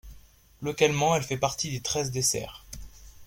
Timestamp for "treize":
1.81-2.09